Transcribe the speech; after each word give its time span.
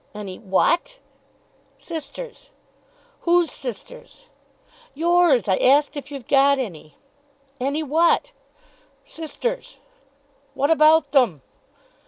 "Any 0.15 0.39
what?" 0.39 0.97
"Sisters." 1.77 2.49
"Whose 3.19 3.51
sisters?" 3.51 4.29
"Yours. 4.95 5.47
I 5.47 5.57
asked 5.57 5.95
if 5.95 6.09
you'd 6.09 6.27
got 6.27 6.57
any." 6.57 6.95
"Any 7.59 7.83
what?" 7.83 8.31
"Sisters." 9.03 9.77
"What 10.55 10.71
about 10.71 11.11
them?" 11.11 11.43